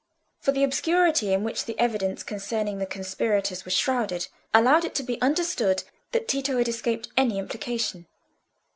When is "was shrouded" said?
3.65-4.29